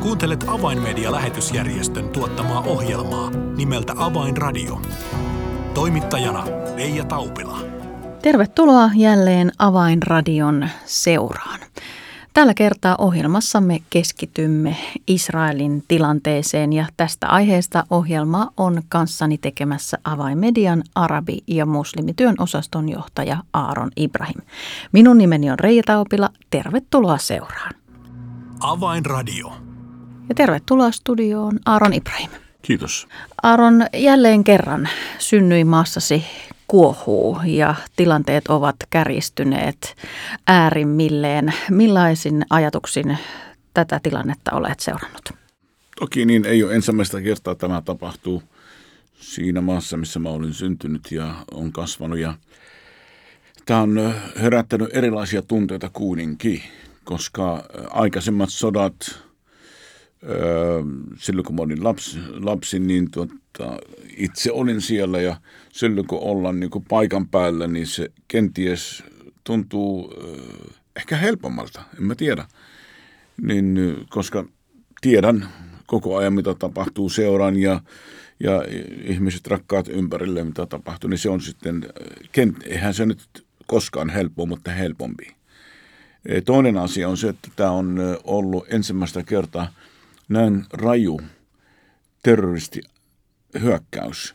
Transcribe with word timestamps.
Kuuntelet 0.00 0.44
Avainmedia-lähetysjärjestön 0.48 2.08
tuottamaa 2.08 2.60
ohjelmaa 2.60 3.30
nimeltä 3.56 3.92
Avainradio. 3.96 4.80
Toimittajana 5.74 6.44
Leija 6.76 7.04
Taupila. 7.04 7.58
Tervetuloa 8.22 8.90
jälleen 8.94 9.52
Avainradion 9.58 10.68
seuraan. 10.84 11.60
Tällä 12.34 12.54
kertaa 12.54 12.96
ohjelmassamme 12.98 13.78
keskitymme 13.90 14.76
Israelin 15.06 15.84
tilanteeseen 15.88 16.72
ja 16.72 16.86
tästä 16.96 17.28
aiheesta 17.28 17.84
ohjelma 17.90 18.48
on 18.56 18.82
kanssani 18.88 19.38
tekemässä 19.38 19.98
avainmedian 20.04 20.82
arabi- 20.94 21.44
ja 21.46 21.66
muslimityön 21.66 22.34
osaston 22.38 22.88
johtaja 22.88 23.36
Aaron 23.52 23.90
Ibrahim. 23.96 24.40
Minun 24.92 25.18
nimeni 25.18 25.50
on 25.50 25.58
Reija 25.58 25.82
Taupila. 25.86 26.30
Tervetuloa 26.50 27.18
seuraan. 27.18 27.72
Avainradio. 28.60 29.69
Ja 30.30 30.34
tervetuloa 30.34 30.90
studioon 30.90 31.58
Aaron 31.66 31.92
Ibrahim. 31.92 32.30
Kiitos. 32.62 33.08
Aaron, 33.42 33.86
jälleen 33.94 34.44
kerran 34.44 34.88
synnyin 35.18 35.66
maassasi 35.66 36.24
kuohuu 36.66 37.38
ja 37.44 37.74
tilanteet 37.96 38.48
ovat 38.48 38.76
kärjistyneet 38.90 39.96
äärimmilleen. 40.46 41.54
Millaisin 41.70 42.44
ajatuksin 42.50 43.18
tätä 43.74 44.00
tilannetta 44.02 44.52
olet 44.52 44.80
seurannut? 44.80 45.30
Toki 46.00 46.24
niin 46.24 46.44
ei 46.46 46.64
ole 46.64 46.74
ensimmäistä 46.74 47.20
kertaa 47.20 47.54
tämä 47.54 47.82
tapahtuu 47.84 48.42
siinä 49.20 49.60
maassa, 49.60 49.96
missä 49.96 50.18
mä 50.18 50.28
olin 50.28 50.54
syntynyt 50.54 51.12
ja 51.12 51.34
on 51.54 51.72
kasvanut. 51.72 52.18
Ja 52.18 52.34
tämä 53.66 53.80
on 53.80 54.14
herättänyt 54.42 54.88
erilaisia 54.92 55.42
tunteita 55.42 55.90
kuitenkin, 55.92 56.62
koska 57.04 57.64
aikaisemmat 57.90 58.48
sodat, 58.50 59.29
silloin 61.18 61.44
kun 61.44 61.54
mä 61.54 61.62
olin 61.62 61.84
lapsi, 61.84 62.18
lapsi 62.32 62.78
niin 62.78 63.10
tuota, 63.10 63.34
itse 64.16 64.52
olin 64.52 64.80
siellä 64.80 65.20
ja 65.20 65.36
silloin 65.72 66.06
kun 66.06 66.18
ollaan 66.20 66.60
niin 66.60 66.70
kuin 66.70 66.84
paikan 66.88 67.28
päällä, 67.28 67.66
niin 67.66 67.86
se 67.86 68.10
kenties 68.28 69.04
tuntuu 69.44 70.14
ehkä 70.96 71.16
helpommalta, 71.16 71.82
en 71.98 72.04
mä 72.04 72.14
tiedä. 72.14 72.44
Niin, 73.42 73.96
koska 74.10 74.44
tiedän 75.00 75.48
koko 75.86 76.16
ajan, 76.16 76.32
mitä 76.32 76.54
tapahtuu, 76.54 77.08
seuraan 77.08 77.56
ja, 77.56 77.80
ja 78.40 78.64
ihmiset 79.04 79.46
rakkaat 79.46 79.88
ympärille, 79.88 80.44
mitä 80.44 80.66
tapahtuu, 80.66 81.10
niin 81.10 81.18
se 81.18 81.30
on 81.30 81.40
sitten, 81.40 81.86
eihän 82.64 82.94
se 82.94 83.06
nyt 83.06 83.46
koskaan 83.66 84.10
helppo, 84.10 84.46
mutta 84.46 84.70
helpompi. 84.70 85.34
Toinen 86.44 86.76
asia 86.76 87.08
on 87.08 87.16
se, 87.16 87.28
että 87.28 87.48
tämä 87.56 87.70
on 87.70 87.98
ollut 88.24 88.66
ensimmäistä 88.68 89.22
kertaa– 89.22 89.72
näin 90.30 90.64
raju 90.72 91.20
terroristihyökkäys, 92.22 94.34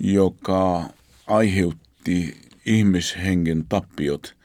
joka 0.00 0.84
aiheutti 1.26 2.40
ihmishengen 2.66 3.64
tappiot, 3.68 4.36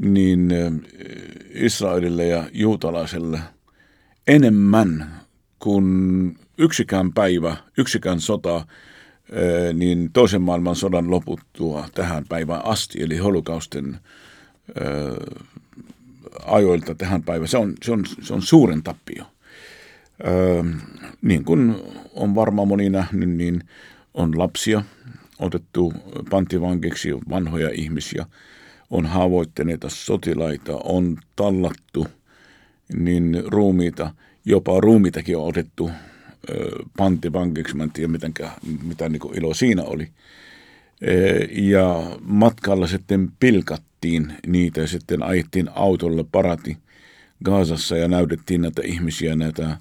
niin 0.00 0.48
Israelille 1.50 2.26
ja 2.26 2.44
juutalaiselle 2.52 3.40
enemmän 4.26 5.20
kuin 5.58 6.38
yksikään 6.58 7.12
päivä, 7.12 7.56
yksikään 7.78 8.20
sota, 8.20 8.66
niin 9.72 10.10
toisen 10.12 10.42
maailman 10.42 10.76
sodan 10.76 11.10
loputtua 11.10 11.88
tähän 11.94 12.24
päivään 12.28 12.64
asti, 12.64 13.02
eli 13.02 13.18
holokausten 13.18 13.98
ajoilta 16.46 16.94
tähän 16.94 17.22
päivään. 17.22 17.48
Se 17.48 17.58
on, 17.58 17.74
se 17.84 17.92
on, 17.92 18.04
se 18.22 18.34
on 18.34 18.42
suuren 18.42 18.82
tappio. 18.82 19.24
Öö, 20.26 20.62
niin 21.22 21.44
kuin 21.44 21.76
on 22.14 22.34
varmaan 22.34 22.68
moni 22.68 22.90
nähnyt, 22.90 23.30
niin 23.30 23.64
on 24.14 24.38
lapsia 24.38 24.82
otettu 25.38 25.92
panttivankiksi, 26.30 27.12
vanhoja 27.30 27.70
ihmisiä, 27.74 28.26
on 28.90 29.06
haavoittuneita 29.06 29.88
sotilaita, 29.90 30.76
on 30.84 31.18
tallattu 31.36 32.06
niin 32.94 33.42
ruumiita, 33.46 34.14
jopa 34.44 34.80
ruumiitakin 34.80 35.36
on 35.36 35.48
otettu 35.48 35.90
öö, 36.50 36.70
panttivankiksi, 36.96 37.76
mä 37.76 37.82
en 37.82 37.90
tiedä 37.90 38.12
mitenkä, 38.12 38.50
mitä 38.82 39.08
niin 39.08 39.20
kuin 39.20 39.38
ilo 39.38 39.54
siinä 39.54 39.82
oli. 39.82 40.08
Öö, 41.08 41.46
ja 41.50 42.16
matkalla 42.20 42.86
sitten 42.86 43.32
pilkattiin 43.40 44.32
niitä 44.46 44.80
ja 44.80 44.86
sitten 44.86 45.22
ajettiin 45.22 45.68
autolle 45.74 46.24
parati 46.32 46.76
Gaasassa 47.44 47.96
ja 47.96 48.08
näytettiin 48.08 48.62
näitä 48.62 48.82
ihmisiä, 48.84 49.36
näitä 49.36 49.76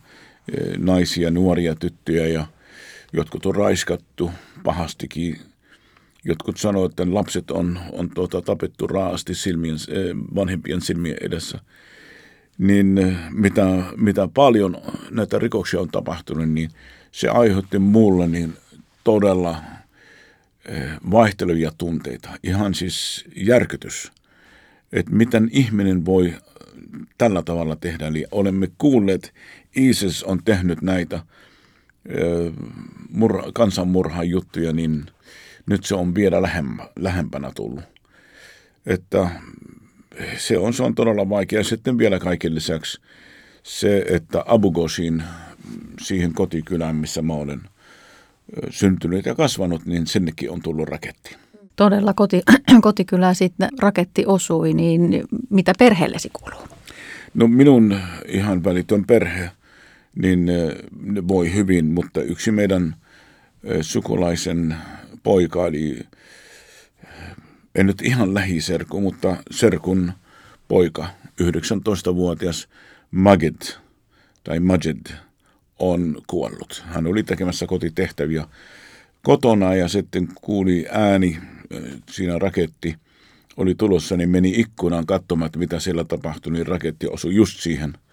naisia, 0.78 1.31
nuoria 1.31 1.75
tyttöjä 1.75 2.28
ja 2.28 2.47
jotkut 3.13 3.46
on 3.46 3.56
raiskattu 3.56 4.31
pahastikin. 4.63 5.40
Jotkut 6.24 6.57
sanoo, 6.57 6.85
että 6.85 7.03
lapset 7.13 7.52
on, 7.52 7.79
on 7.91 8.09
tuota, 8.09 8.41
tapettu 8.41 8.88
raasti 8.88 9.35
silmien, 9.35 9.78
vanhempien 10.35 10.81
silmien 10.81 11.18
edessä. 11.22 11.59
Niin 12.57 13.18
mitä, 13.29 13.66
mitä 13.97 14.28
paljon 14.34 14.78
näitä 15.12 15.40
rikoksia 15.40 15.79
on 15.81 15.90
tapahtunut, 15.90 16.50
niin 16.50 16.69
se 17.12 17.29
aiheutti 17.29 17.79
mulle 17.79 18.28
niin 18.28 18.53
todella 19.03 19.62
vaihtelevia 21.12 21.72
tunteita. 21.78 22.29
Ihan 22.44 22.73
siis 22.73 23.25
järkytys, 23.35 24.12
että 24.94 25.12
miten 25.12 25.50
ihminen 25.52 26.06
voi 26.06 26.34
tällä 27.18 27.44
tavalla 27.44 27.75
tehdä. 27.75 28.08
Eli 28.08 28.25
olemme 28.31 28.68
kuulleet 28.78 29.34
ISIS 29.76 30.24
on 30.24 30.44
tehnyt 30.46 30.82
näitä 30.82 31.20
murha, 33.09 33.52
kansanmurhan 33.54 34.30
juttuja, 34.30 34.74
niin 34.74 35.06
nyt 35.66 35.84
se 35.84 35.96
on 35.96 36.16
vielä 36.16 36.42
lähempä, 36.42 36.90
lähempänä 37.00 37.52
tullut. 37.56 37.84
Että 38.86 39.30
se 40.38 40.58
on, 40.58 40.74
se 40.74 40.84
on 40.84 40.96
todella 40.96 41.30
vaikea. 41.30 41.64
Sitten 41.64 41.98
vielä 41.98 42.20
kaiken 42.20 42.56
lisäksi 42.56 43.02
se, 43.64 44.06
että 44.09 44.44
Abu 44.48 44.72
Ghoshin, 44.72 45.24
siihen 46.02 46.34
kotikylään, 46.34 46.96
missä 46.96 47.22
mä 47.22 47.34
olen 47.34 47.62
syntynyt 48.70 49.26
ja 49.26 49.36
kasvanut, 49.36 49.86
niin 49.86 50.08
sinnekin 50.08 50.52
on 50.52 50.62
tullut 50.62 50.90
raketti. 50.90 51.36
Todella 51.76 52.14
koti, 52.14 52.42
kotikylä 52.82 53.34
sitten 53.34 53.70
raketti 53.80 54.26
osui, 54.26 54.74
niin 54.74 55.24
mitä 55.50 55.74
perheellesi 55.80 56.30
kuuluu? 56.34 56.68
No 57.34 57.48
minun 57.48 58.00
ihan 58.28 58.64
välitön 58.64 59.06
perhe 59.06 59.52
niin 60.16 60.48
voi 61.28 61.54
hyvin, 61.54 61.86
mutta 61.86 62.22
yksi 62.22 62.52
meidän 62.52 62.96
sukulaisen 63.82 64.76
poika, 65.24 65.68
eli 65.68 66.00
en 67.76 67.86
nyt 67.86 68.02
ihan 68.02 68.34
lähiserku, 68.34 69.02
mutta 69.02 69.44
serkun 69.52 70.14
poika, 70.68 71.08
19-vuotias 71.42 72.68
Magid 73.12 73.62
tai 74.44 74.60
Majid 74.60 75.06
on 75.80 76.22
kuollut. 76.28 76.84
Hän 76.86 77.08
oli 77.08 77.24
tekemässä 77.24 77.68
kotitehtäviä 77.68 78.48
kotona 79.24 79.76
ja 79.76 79.88
sitten 79.88 80.28
kuuli 80.42 80.86
ääni, 80.92 81.38
siinä 82.12 82.40
raketti 82.40 82.96
oli 83.58 83.76
tulossa, 83.76 84.18
niin 84.18 84.30
meni 84.30 84.54
ikkunaan 84.56 85.06
katsomaan, 85.06 85.46
että 85.46 85.60
mitä 85.60 85.80
siellä 85.80 86.04
tapahtui, 86.04 86.54
niin 86.54 86.68
raketti 86.68 87.08
osui 87.08 87.36
just 87.36 87.60
siihen– 87.60 87.94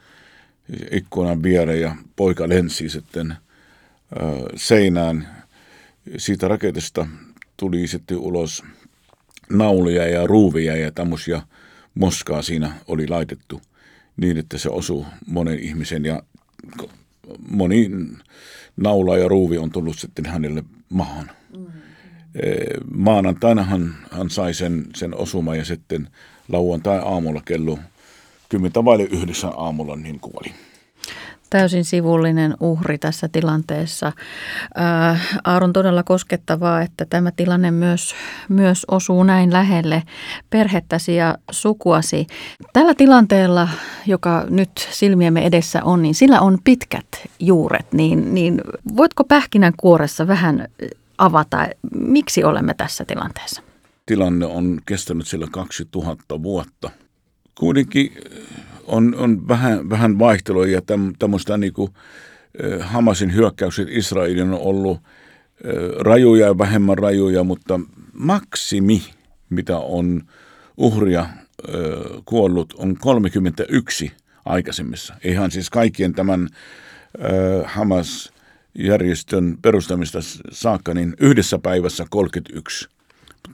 ikkunan 0.90 1.42
viereen 1.42 1.80
ja 1.80 1.96
poika 2.16 2.48
lensi 2.48 2.88
sitten 2.88 3.34
seinään. 4.56 5.28
Siitä 6.16 6.48
raketista 6.48 7.06
tuli 7.56 7.86
sitten 7.86 8.18
ulos 8.18 8.64
naulia 9.50 10.06
ja 10.06 10.26
ruuvia 10.26 10.76
ja 10.76 10.92
tämmöisiä 10.92 11.42
moskaa 11.94 12.42
siinä 12.42 12.72
oli 12.86 13.08
laitettu 13.08 13.62
niin, 14.16 14.38
että 14.38 14.58
se 14.58 14.68
osuu 14.68 15.06
monen 15.26 15.58
ihmisen 15.58 16.04
ja 16.04 16.22
moni 17.48 17.90
naula 18.76 19.18
ja 19.18 19.28
ruuvi 19.28 19.58
on 19.58 19.70
tullut 19.70 19.98
sitten 19.98 20.26
hänelle 20.26 20.64
maahan. 20.88 21.30
Mm. 21.56 21.66
Maanantaina 22.94 23.62
hän, 23.62 23.94
hän 24.10 24.30
sai 24.30 24.54
sen, 24.54 24.86
sen 24.94 25.14
osuma 25.14 25.56
ja 25.56 25.64
sitten 25.64 26.08
lauantai 26.48 26.98
aamulla 26.98 27.42
kello 27.44 27.78
kymmentä 28.48 28.84
vaille 28.84 29.04
yhdeksän 29.04 29.52
aamulla 29.56 29.96
niin 29.96 30.20
kuoli. 30.20 30.54
Täysin 31.50 31.84
sivullinen 31.84 32.54
uhri 32.60 32.98
tässä 32.98 33.28
tilanteessa. 33.28 34.12
Ää, 34.74 35.10
äh, 35.10 35.38
Aaron 35.44 35.72
todella 35.72 36.02
koskettavaa, 36.02 36.82
että 36.82 37.06
tämä 37.10 37.30
tilanne 37.30 37.70
myös, 37.70 38.14
myös 38.48 38.84
osuu 38.90 39.22
näin 39.22 39.52
lähelle 39.52 40.02
perhettäsi 40.50 41.16
ja 41.16 41.38
sukuasi. 41.50 42.26
Tällä 42.72 42.94
tilanteella, 42.94 43.68
joka 44.06 44.46
nyt 44.50 44.88
silmiemme 44.90 45.46
edessä 45.46 45.84
on, 45.84 46.02
niin 46.02 46.14
sillä 46.14 46.40
on 46.40 46.58
pitkät 46.64 47.08
juuret. 47.38 47.92
Niin, 47.92 48.34
niin 48.34 48.60
voitko 48.96 49.24
pähkinän 49.24 49.72
kuoressa 49.76 50.26
vähän 50.26 50.68
avata, 51.18 51.68
miksi 51.94 52.44
olemme 52.44 52.74
tässä 52.74 53.04
tilanteessa? 53.04 53.62
Tilanne 54.06 54.46
on 54.46 54.80
kestänyt 54.86 55.26
sillä 55.26 55.46
2000 55.50 56.42
vuotta– 56.42 56.90
kuitenkin 57.58 58.12
on, 58.86 59.14
on 59.14 59.48
vähän, 59.48 59.90
vähän 59.90 60.18
vaihtelua 60.18 60.66
ja 60.66 60.82
tämmöistä 61.18 61.58
niin 61.58 61.72
kuin 61.72 61.92
Hamasin 62.80 63.34
hyökkäykset 63.34 63.88
Israelin 63.90 64.42
on 64.42 64.60
ollut 64.60 65.00
rajuja 65.98 66.46
ja 66.46 66.58
vähemmän 66.58 66.98
rajuja, 66.98 67.44
mutta 67.44 67.80
maksimi, 68.12 69.02
mitä 69.50 69.78
on 69.78 70.22
uhria 70.76 71.26
kuollut, 72.24 72.74
on 72.78 72.96
31 72.96 74.12
aikaisemmissa. 74.44 75.14
Ihan 75.24 75.50
siis 75.50 75.70
kaikkien 75.70 76.12
tämän 76.12 76.48
Hamas-järjestön 77.64 79.58
perustamista 79.62 80.18
saakka, 80.52 80.94
niin 80.94 81.14
yhdessä 81.20 81.58
päivässä 81.58 82.06
31. 82.10 82.88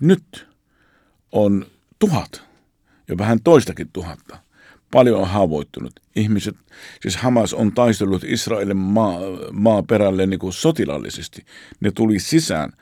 Nyt 0.01 0.49
on 1.33 1.67
tuhat 1.99 2.54
ja 3.09 3.19
vähän 3.19 3.39
toistakin 3.45 3.91
tuhatta. 3.93 4.39
Paljon 4.91 5.21
on 5.21 5.29
haavoittunut. 5.29 5.93
Ihmiset, 6.17 6.57
siis 7.01 7.17
Hamas 7.17 7.55
on 7.55 7.73
taistellut 7.73 8.25
Israelin 8.25 8.77
maa, 8.77 9.21
maaperälle 9.53 10.27
niin 10.27 10.41
kuin 10.41 10.53
sotilaallisesti. 10.53 11.45
Ne 11.81 11.91
tuli 11.91 12.19
sisään 12.19 12.73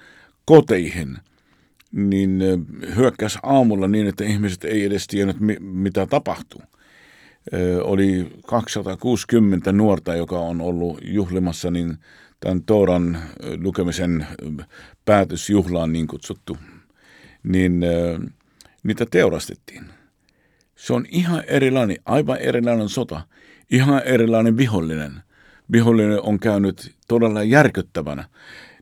koteihin, 0.44 1.19
niin 1.92 2.42
hyökkäsi 2.96 3.38
aamulla 3.42 3.88
niin, 3.88 4.06
että 4.06 4.24
ihmiset 4.24 4.64
ei 4.64 4.84
edes 4.84 5.06
tiennyt, 5.06 5.36
mitä 5.60 6.06
tapahtuu. 6.06 6.62
Oli 7.82 8.32
260 8.46 9.72
nuorta, 9.72 10.16
joka 10.16 10.38
on 10.38 10.60
ollut 10.60 10.98
juhlimassa 11.04 11.70
niin 11.70 11.98
tämän 12.40 12.62
Tooran 12.62 13.19
lukemisen 13.62 14.26
päätösjuhlaan 15.04 15.92
niin 15.92 16.06
kutsuttu, 16.06 16.56
niin 17.42 17.80
niitä 18.82 19.06
teurastettiin. 19.10 19.84
Se 20.82 20.93
on 20.93 21.06
ihan 21.08 21.44
erilainen, 21.46 21.96
aivan 22.05 22.38
erilainen 22.38 22.88
sota, 22.88 23.20
ihan 23.70 24.02
erilainen 24.05 24.56
vihollinen. 24.56 25.23
Vihollinen 25.73 26.23
on 26.23 26.38
käynyt 26.38 26.94
todella 27.08 27.43
järkyttävänä. 27.43 28.25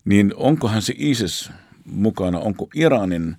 Niin 0.04 0.32
onkohan 0.36 0.82
se 0.82 0.94
ISIS 0.96 1.50
mukana, 1.84 2.38
onko 2.38 2.68
Iranin 2.74 3.36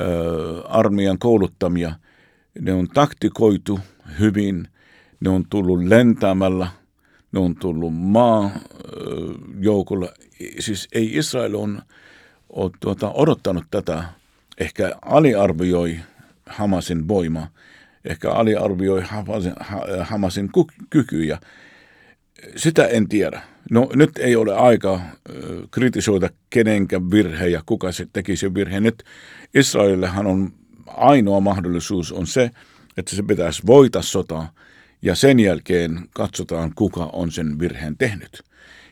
ö, 0.00 0.62
armeijan 0.68 1.18
kouluttamia, 1.18 1.92
ne 2.60 2.72
on 2.72 2.88
taktikoitu 2.88 3.80
hyvin, 4.20 4.68
ne 5.20 5.30
on 5.30 5.44
tullut 5.50 5.84
lentämällä, 5.84 6.68
ne 7.32 7.40
on 7.40 7.56
tullut 7.56 7.94
maajoukolla. 7.94 10.08
Siis 10.58 10.88
ei 10.92 11.16
Israel 11.16 11.54
on, 11.54 11.82
on 12.50 12.70
tuota, 12.80 13.10
odottanut 13.10 13.64
tätä, 13.70 14.04
ehkä 14.58 14.92
aliarvioi 15.02 16.00
Hamasin 16.46 17.08
voima, 17.08 17.46
ehkä 18.04 18.30
aliarvioi 18.30 19.02
Hamasin 20.02 20.50
kykyjä. 20.90 21.38
Sitä 22.56 22.86
en 22.86 23.08
tiedä. 23.08 23.42
No 23.70 23.90
nyt 23.94 24.10
ei 24.18 24.36
ole 24.36 24.56
aika 24.56 25.00
kritisoida 25.70 26.30
kenenkä 26.50 27.00
virhe 27.00 27.48
ja 27.48 27.62
kuka 27.66 27.92
se 27.92 28.06
teki 28.12 28.36
sen 28.36 28.54
virheen. 28.54 28.82
Nyt 28.82 29.04
Israelillehan 29.54 30.26
on 30.26 30.52
ainoa 30.86 31.40
mahdollisuus 31.40 32.12
on 32.12 32.26
se, 32.26 32.50
että 32.96 33.16
se 33.16 33.22
pitäisi 33.22 33.62
voita 33.66 34.02
sotaa 34.02 34.52
ja 35.02 35.14
sen 35.14 35.40
jälkeen 35.40 36.08
katsotaan, 36.14 36.72
kuka 36.74 37.10
on 37.12 37.32
sen 37.32 37.58
virheen 37.58 37.98
tehnyt. 37.98 38.42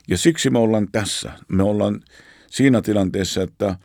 Ja 0.08 0.18
siksi 0.18 0.50
me 0.50 0.58
ollaan 0.58 0.88
tässä. 0.92 1.32
Me 1.48 1.62
ollaan 1.62 2.00
siinä 2.46 2.82
tilanteessa, 2.82 3.42
että 3.42 3.76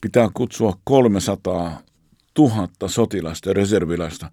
pitää 0.00 0.28
kutsua 0.34 0.78
300 0.84 1.82
000 2.38 2.68
sotilasta, 2.86 3.52
reserviläistä. 3.52 4.30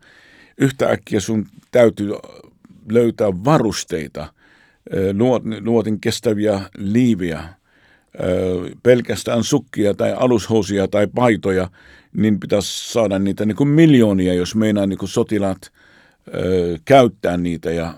Yhtäkkiä 0.57 1.19
sun 1.19 1.45
täytyy 1.71 2.11
löytää 2.91 3.27
varusteita, 3.27 4.33
luotin 5.61 6.01
kestäviä 6.01 6.61
liiviä, 6.77 7.43
pelkästään 8.83 9.43
sukkia 9.43 9.93
tai 9.93 10.13
alushousia 10.13 10.87
tai 10.87 11.07
paitoja, 11.15 11.69
niin 12.13 12.39
pitäisi 12.39 12.93
saada 12.93 13.19
niitä 13.19 13.45
niin 13.45 13.55
kuin 13.55 13.69
miljoonia, 13.69 14.33
jos 14.33 14.55
meinaa 14.55 14.85
niin 14.85 14.99
kuin 14.99 15.09
sotilaat 15.09 15.71
käyttää 16.85 17.37
niitä 17.37 17.71
ja 17.71 17.93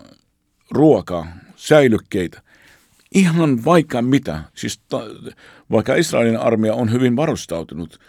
ruokaa, 0.71 1.27
säilykkeitä. 1.55 2.41
Ihan 3.15 3.65
vaikka 3.65 4.01
mitä. 4.01 4.43
Siis 4.55 4.79
ta, 4.89 5.01
vaikka 5.71 5.95
Israelin 5.95 6.37
armeija 6.37 6.73
on 6.73 6.91
hyvin 6.91 7.15
varustautunut, 7.15 7.99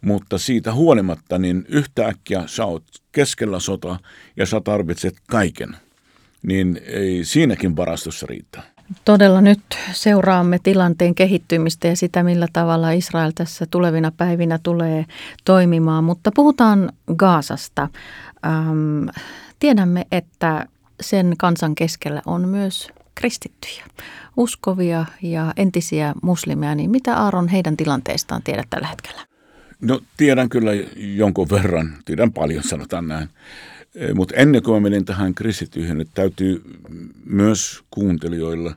mutta 0.00 0.38
siitä 0.38 0.74
huolimatta 0.74 1.38
niin 1.38 1.64
yhtäkkiä 1.68 2.42
sä 2.46 2.64
oot 2.64 2.84
keskellä 3.18 3.60
sotaa 3.60 3.98
ja 4.36 4.46
sä 4.46 4.60
tarvitset 4.60 5.14
kaiken. 5.30 5.76
Niin 6.42 6.80
ei 6.86 7.24
siinäkin 7.24 7.76
varastossa 7.76 8.26
riittää. 8.26 8.62
Todella 9.04 9.40
nyt 9.40 9.60
seuraamme 9.92 10.58
tilanteen 10.62 11.14
kehittymistä 11.14 11.88
ja 11.88 11.96
sitä, 11.96 12.22
millä 12.22 12.46
tavalla 12.52 12.90
Israel 12.90 13.32
tässä 13.34 13.66
tulevina 13.70 14.12
päivinä 14.16 14.58
tulee 14.62 15.04
toimimaan. 15.44 16.04
Mutta 16.04 16.30
puhutaan 16.34 16.92
Gaasasta. 17.16 17.88
Ähm, 18.46 19.08
tiedämme, 19.58 20.06
että 20.12 20.66
sen 21.00 21.34
kansan 21.38 21.74
keskellä 21.74 22.22
on 22.26 22.48
myös 22.48 22.88
kristittyjä, 23.14 23.84
uskovia 24.36 25.04
ja 25.22 25.52
entisiä 25.56 26.14
muslimeja. 26.22 26.74
Niin 26.74 26.90
mitä 26.90 27.16
Aaron 27.16 27.48
heidän 27.48 27.76
tilanteestaan 27.76 28.42
tiedät 28.42 28.66
tällä 28.70 28.88
hetkellä? 28.88 29.28
No 29.82 30.00
tiedän 30.16 30.48
kyllä 30.48 30.70
jonkun 30.96 31.50
verran, 31.50 31.96
tiedän 32.04 32.32
paljon 32.32 32.62
sanotaan 32.62 33.08
näin. 33.08 33.28
Eh, 33.94 34.14
Mutta 34.14 34.34
ennen 34.36 34.62
kuin 34.62 34.74
mä 34.74 34.80
menen 34.90 35.04
tähän 35.04 35.34
kristittyihin, 35.34 36.00
että 36.00 36.14
täytyy 36.14 36.62
myös 37.24 37.82
kuuntelijoilla 37.90 38.74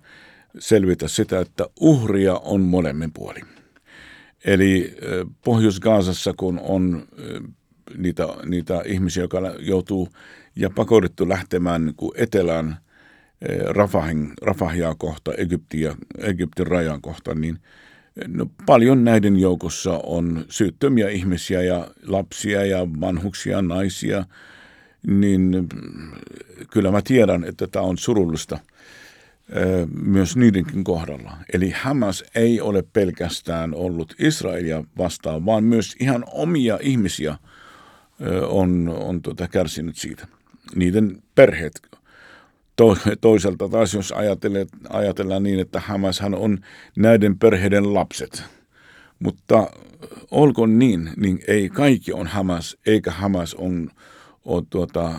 selvitä 0.59 1.07
sitä, 1.07 1.39
että 1.39 1.65
uhria 1.80 2.36
on 2.36 2.62
molemmin 2.62 3.13
puolin. 3.13 3.45
Eli 4.45 4.95
eh, 5.01 5.25
Pohjois-Gaasassa, 5.45 6.33
kun 6.38 6.59
on 6.63 7.07
eh, 7.18 7.42
niitä, 7.98 8.27
niitä 8.45 8.81
ihmisiä, 8.86 9.24
jotka 9.24 9.39
joutuu 9.59 10.09
ja 10.56 10.69
pakotettu 10.69 11.30
lähtemään 11.30 11.86
niin 11.86 12.12
etelään 12.15 12.77
Rafahin, 13.69 14.33
Rafahia 14.42 14.95
kohta, 14.98 15.33
Egyptiä, 15.33 15.95
Egyptin 16.18 16.68
rajan 16.68 17.01
kohta, 17.01 17.36
niin 17.36 17.59
no, 18.28 18.46
paljon 18.66 19.04
näiden 19.04 19.40
joukossa 19.40 20.00
on 20.04 20.46
syyttömiä 20.50 21.10
ihmisiä 21.10 21.62
ja 21.62 21.88
lapsia 22.08 22.66
ja 22.66 22.88
vanhuksia, 23.02 23.62
naisia– 23.62 24.25
niin 25.08 25.69
kyllä 26.72 26.92
mä 26.92 27.02
tiedän, 27.02 27.44
että 27.44 27.68
tämä 27.68 27.86
on 27.86 27.98
surullista 27.98 28.60
myös 30.02 30.38
niidenkin 30.38 30.84
kohdalla. 30.84 31.38
Eli 31.53 31.70
Hamas 31.70 32.24
ei 32.36 32.62
ole 32.62 32.84
pelkästään 32.94 33.74
ollut 33.74 34.15
Israelia 34.20 34.84
vastaan, 34.98 35.46
vaan 35.46 35.63
myös 35.63 35.96
ihan 36.00 36.24
omia 36.27 36.80
ihmisiä 36.82 37.38
on, 38.48 38.89
on 39.00 39.22
tuota 39.22 39.48
kärsinyt 39.48 39.98
siitä. 39.98 40.27
Niiden 40.75 41.24
perheet. 41.36 41.82
Toisaalta 43.21 43.69
taas 43.69 43.93
jos 43.93 44.13
ajatellaan, 44.89 45.43
niin, 45.43 45.59
että 45.59 45.79
Hamashan 45.79 46.35
on 46.35 46.57
näiden 46.97 47.39
perheiden 47.39 47.93
lapset. 47.93 48.43
Mutta 49.19 49.71
olkoon 50.31 50.79
niin, 50.79 51.09
niin 51.17 51.39
ei 51.47 51.69
kaikki 51.69 52.13
on 52.13 52.27
Hamas, 52.27 52.77
eikä 52.85 53.11
Hamas 53.11 53.53
on 53.53 53.89
on 54.45 54.65
tuota, 54.69 55.11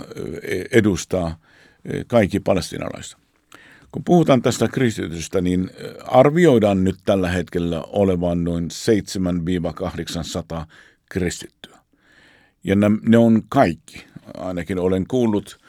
edustaa 0.72 1.36
kaikki 2.06 2.40
palestinalaista. 2.40 3.18
Kun 3.92 4.04
puhutaan 4.04 4.42
tästä 4.42 4.68
kristitystä, 4.68 5.40
niin 5.40 5.70
arvioidaan 6.04 6.84
nyt 6.84 6.96
tällä 7.04 7.28
hetkellä 7.28 7.82
olevan 7.82 8.44
noin 8.44 8.68
7-800 10.62 10.64
kristittyä. 11.10 11.78
Ja 12.64 12.76
ne, 12.76 12.86
ne 13.08 13.18
on 13.18 13.42
kaikki. 13.48 14.04
Ainakin 14.36 14.78
olen 14.78 15.06
kuullut 15.08 15.60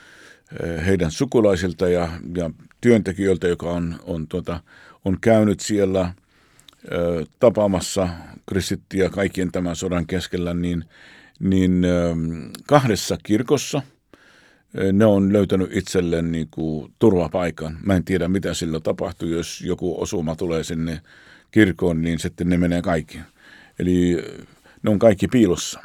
heidän 0.86 1.12
sukulaisilta 1.12 1.89
ja, 1.89 2.10
ja 2.38 2.50
työntekijöiltä, 2.81 3.48
joka 3.48 3.72
on, 3.72 4.00
on, 4.03 4.27
tuota, 4.27 4.60
on 5.05 5.17
käynyt 5.22 5.60
siellä 5.60 6.13
tapaamassa 7.39 8.10
kristittiä 8.45 9.10
kaikkien 9.10 9.51
tämän 9.51 9.75
sodan 9.75 10.07
keskellä, 10.07 10.53
niin 10.53 10.86
niin 11.39 11.86
ähm, 11.86 12.51
kahdessa 12.67 13.17
kirkossa 13.24 13.77
äh, 13.77 14.93
ne 14.93 15.05
on 15.05 15.33
löytänyt 15.33 15.75
itselleen 15.75 16.31
niin 16.31 16.48
kuin 16.51 16.93
turvapaikan. 17.00 17.77
Mä 17.86 17.95
en 17.95 18.05
tiedä, 18.05 18.27
mitä 18.27 18.53
sillä 18.53 18.79
tapahtuu, 18.79 19.27
jos 19.27 19.62
joku 19.62 20.01
osuma 20.01 20.36
tulee 20.36 20.63
sinne 20.63 21.01
kirkkoon, 21.51 22.01
niin 22.01 22.19
sitten 22.19 22.50
ne 22.50 22.57
menee 22.57 22.81
kaikki. 22.81 23.19
Eli 23.79 24.17
ne 24.83 24.89
on 24.89 25.00
kaikki 25.00 25.27
piilossa. 25.27 25.79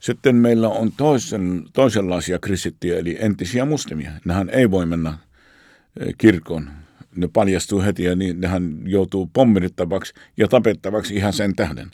Sitten 0.00 0.36
meillä 0.36 0.68
on 0.68 0.92
toisen, 0.96 1.64
toisenlaisia 1.72 2.38
kristittyjä, 2.38 2.98
eli 2.98 3.16
entisiä 3.20 3.64
muslimia. 3.64 4.10
Nehän 4.24 4.50
ei 4.50 4.70
voi 4.70 4.86
mennä 4.86 5.08
äh, 5.08 5.18
kirkkoon. 6.18 6.70
Ne 7.16 7.28
paljastuu 7.32 7.82
heti 7.82 8.04
ja 8.04 8.16
niin, 8.16 8.40
nehän 8.40 8.80
joutuu 8.84 9.30
pommitettavaksi 9.32 10.14
ja 10.36 10.48
tapettavaksi 10.48 11.14
ihan 11.14 11.32
sen 11.32 11.56
tähden. 11.56 11.90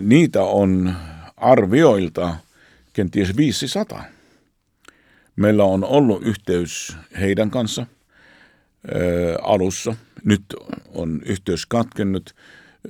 Niitä 0.00 0.42
on 0.42 0.94
arvioilta 1.36 2.36
kenties 2.92 3.36
500. 3.36 4.04
Meillä 5.36 5.64
on 5.64 5.84
ollut 5.84 6.22
yhteys 6.22 6.96
heidän 7.20 7.50
kanssa 7.50 7.86
ää, 7.86 9.00
alussa. 9.42 9.94
Nyt 10.24 10.42
on 10.94 11.22
yhteys 11.24 11.66
katkennut. 11.66 12.34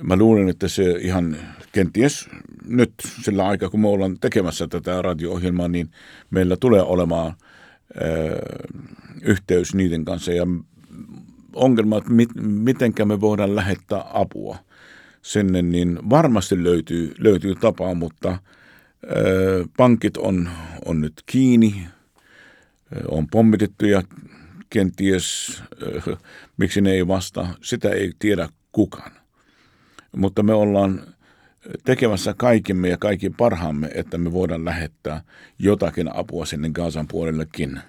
Mä 0.03 0.15
luulen, 0.15 0.49
että 0.49 0.67
se 0.67 0.91
ihan 0.91 1.37
kenties 1.71 2.29
nyt 2.65 2.93
sillä 3.23 3.47
aikaa, 3.47 3.69
kun 3.69 3.79
me 3.79 3.87
ollaan 3.87 4.17
tekemässä 4.19 4.67
tätä 4.67 5.01
radio-ohjelmaa, 5.01 5.67
niin 5.67 5.91
meillä 6.31 6.57
tulee 6.57 6.81
olemaan 6.81 7.33
ää, 7.33 8.09
yhteys 9.21 9.75
niiden 9.75 10.05
kanssa 10.05 10.31
ja 10.31 10.47
ongelma, 11.55 11.97
että 11.97 12.11
mit, 12.11 12.29
mitenkä 12.41 13.05
me 13.05 13.21
voidaan 13.21 13.55
lähettää 13.55 14.03
apua 14.13 14.57
sinne, 15.21 15.61
niin 15.61 15.99
varmasti 16.09 16.63
löytyy, 16.63 17.13
löytyy 17.19 17.55
tapa, 17.55 17.93
mutta 17.93 18.29
ää, 18.29 18.39
pankit 19.77 20.17
on, 20.17 20.49
on 20.85 21.01
nyt 21.01 21.13
kiinni, 21.25 21.87
on 23.07 23.27
pommitettu 23.27 23.85
ja 23.85 24.03
kenties, 24.69 25.59
ää, 26.07 26.17
miksi 26.57 26.81
ne 26.81 26.91
ei 26.91 27.07
vastaa, 27.07 27.55
sitä 27.61 27.89
ei 27.89 28.11
tiedä 28.19 28.49
kukaan. 28.71 29.18
Mutta 30.15 30.43
me 30.43 30.53
ollaan 30.53 31.01
tekemässä 31.83 32.33
kaikimme 32.37 32.89
ja 32.89 32.97
kaikki 32.97 33.29
parhaamme, 33.29 33.89
että 33.95 34.17
me 34.17 34.31
voidaan 34.31 34.65
lähettää 34.65 35.21
jotakin 35.59 36.15
apua 36.15 36.45
sinne 36.45 36.69
Gaasan 36.69 37.07
puolellekin. 37.07 37.79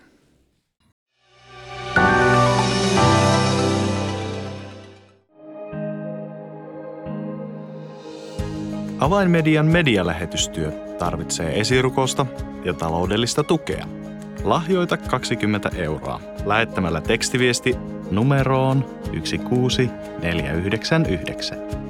Avainmedian 8.99 9.67
medialähetystyö 9.67 10.73
tarvitsee 10.99 11.61
esirukosta 11.61 12.27
ja 12.65 12.75
taloudellista 12.75 13.45
tukea. 13.45 13.87
Lahjoita 14.45 14.97
20 14.97 15.71
euroa 15.77 16.21
lähettämällä 16.45 17.01
tekstiviesti 17.01 17.77
numeroon 18.11 18.85
16499. 19.13 21.90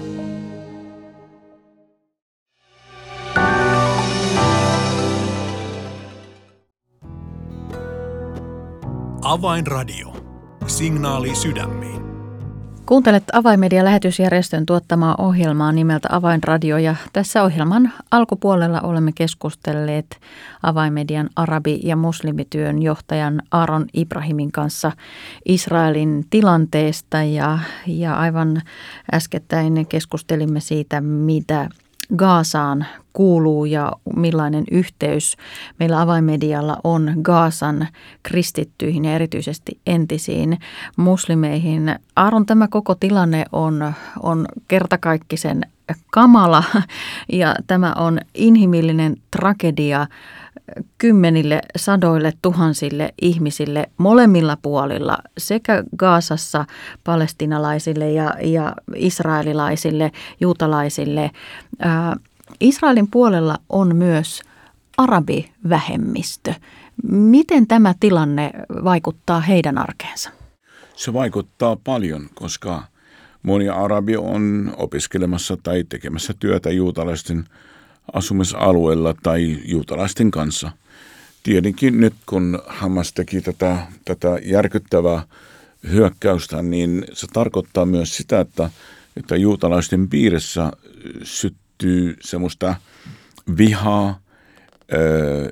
Avainradio. 9.21 10.15
Signaali 10.67 11.35
sydämiin. 11.35 12.01
Kuuntelet 12.85 13.23
Avaimedia 13.33 13.85
lähetysjärjestön 13.85 14.65
tuottamaa 14.65 15.15
ohjelmaa 15.17 15.71
nimeltä 15.71 16.07
Avainradio 16.11 16.77
ja 16.77 16.95
tässä 17.13 17.43
ohjelman 17.43 17.93
alkupuolella 18.11 18.81
olemme 18.81 19.11
keskustelleet 19.11 20.19
Avaimedian 20.63 21.29
arabi- 21.35 21.79
ja 21.83 21.95
muslimityön 21.95 22.81
johtajan 22.81 23.41
Aaron 23.51 23.85
Ibrahimin 23.93 24.51
kanssa 24.51 24.91
Israelin 25.45 26.25
tilanteesta 26.29 27.23
ja, 27.23 27.59
ja 27.87 28.15
aivan 28.15 28.61
äskettäin 29.13 29.87
keskustelimme 29.87 30.59
siitä, 30.59 31.01
mitä 31.01 31.69
Gaasaan 32.15 32.85
kuuluu 33.13 33.65
ja 33.65 33.91
millainen 34.15 34.63
yhteys 34.71 35.37
meillä 35.79 36.01
avaimedialla 36.01 36.77
on 36.83 37.13
Gaasan 37.21 37.87
kristittyihin 38.23 39.05
ja 39.05 39.13
erityisesti 39.13 39.79
entisiin 39.87 40.59
muslimeihin. 40.97 41.95
Aaron, 42.15 42.45
tämä 42.45 42.67
koko 42.67 42.95
tilanne 42.95 43.45
on, 43.51 43.93
on 44.23 44.45
kertakaikkisen 44.67 45.61
kamala 46.11 46.63
ja 47.31 47.55
tämä 47.67 47.93
on 47.93 48.19
inhimillinen 48.33 49.15
tragedia 49.37 50.07
kymmenille, 50.97 51.61
sadoille, 51.75 52.33
tuhansille 52.41 53.13
ihmisille 53.21 53.89
molemmilla 53.97 54.57
puolilla 54.61 55.17
sekä 55.37 55.83
Gaasassa 55.97 56.65
palestinalaisille 57.03 58.11
ja, 58.11 58.33
ja 58.43 58.75
israelilaisille, 58.95 60.11
juutalaisille. 60.41 61.31
Ää, 61.79 62.15
Israelin 62.59 63.07
puolella 63.11 63.57
on 63.69 63.95
myös 63.95 64.41
arabivähemmistö. 64.97 66.53
Miten 67.03 67.67
tämä 67.67 67.95
tilanne 67.99 68.51
vaikuttaa 68.83 69.39
heidän 69.39 69.77
arkeensa? 69.77 70.29
Se 70.95 71.13
vaikuttaa 71.13 71.77
paljon, 71.83 72.29
koska 72.33 72.83
moni 73.43 73.69
arabi 73.69 74.17
on 74.17 74.73
opiskelemassa 74.77 75.57
tai 75.63 75.83
tekemässä 75.89 76.33
työtä 76.39 76.71
juutalaisten 76.71 77.45
asumisalueella 78.13 79.15
tai 79.23 79.57
juutalaisten 79.65 80.31
kanssa. 80.31 80.71
Tietenkin 81.43 81.99
nyt 81.99 82.13
kun 82.25 82.59
Hamas 82.67 83.13
teki 83.13 83.41
tätä, 83.41 83.77
tätä 84.05 84.39
järkyttävää 84.43 85.23
hyökkäystä, 85.89 86.61
niin 86.61 87.05
se 87.13 87.27
tarkoittaa 87.33 87.85
myös 87.85 88.17
sitä, 88.17 88.39
että, 88.39 88.69
että 89.17 89.35
juutalaisten 89.35 90.09
piirissä 90.09 90.71
syttyy 91.23 92.17
semmoista 92.21 92.75
vihaa 93.57 94.19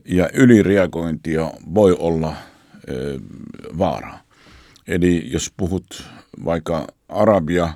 ja 0.05 0.29
ylireagointia 0.33 1.51
voi 1.73 1.95
olla 1.99 2.35
vaara. 3.77 4.28
Eli 4.89 5.31
jos 5.31 5.53
puhut 5.57 6.03
vaikka 6.45 6.87
arabia 7.09 7.73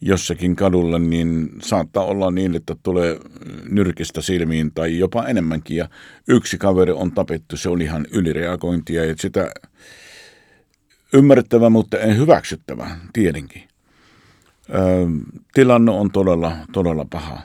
jossakin 0.00 0.56
kadulla, 0.56 0.98
niin 0.98 1.48
saattaa 1.62 2.04
olla 2.04 2.30
niin, 2.30 2.56
että 2.56 2.76
tulee 2.82 3.18
nyrkistä 3.68 4.22
silmiin 4.22 4.72
tai 4.74 4.98
jopa 4.98 5.26
enemmänkin. 5.26 5.76
Ja 5.76 5.88
yksi 6.28 6.58
kaveri 6.58 6.92
on 6.92 7.12
tapettu, 7.12 7.56
se 7.56 7.68
oli 7.68 7.84
ihan 7.84 8.06
ylireagointia 8.12 9.04
ja 9.04 9.14
sitä 9.18 9.50
ymmärrettävä, 11.12 11.70
mutta 11.70 11.98
en 11.98 12.16
hyväksyttävä, 12.16 12.90
tietenkin. 13.12 13.62
tilanne 15.54 15.90
on 15.92 16.10
todella, 16.10 16.56
todella 16.72 17.06
paha. 17.10 17.40